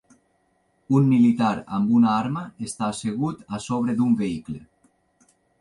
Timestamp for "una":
1.99-2.09